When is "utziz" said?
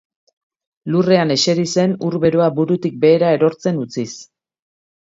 3.87-4.13